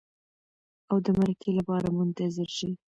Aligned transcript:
او 0.91 0.97
د 1.05 1.07
مرکې 1.19 1.49
لپاره 1.59 1.87
منتظر 1.97 2.47
شئ. 2.57 2.71